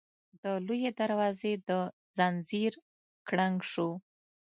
د 0.43 0.43
لويي 0.65 0.91
دروازې 0.99 1.53
د 1.69 1.71
ځنځير 2.17 2.73
کړنګ 3.27 3.57
شو. 3.71 3.89